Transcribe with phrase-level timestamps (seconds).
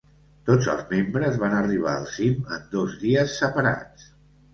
[0.49, 4.09] Tots els membres van arribar al cim, en dos dies separats.